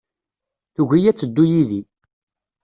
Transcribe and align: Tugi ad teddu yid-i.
Tugi 0.75 0.99
ad 1.09 1.17
teddu 1.17 1.43
yid-i. 1.51 1.81